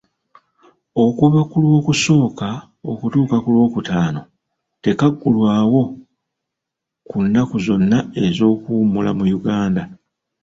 [1.05, 2.49] Okuva ku Lwokusooka
[2.91, 4.21] okutuuka ku Lwokutaano,
[4.83, 5.81] tekaggulwawo
[7.09, 9.83] ku nnaku zonna ez'okuwummula mu Uganda.